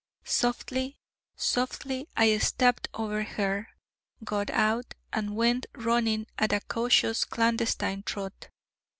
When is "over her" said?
2.95-3.69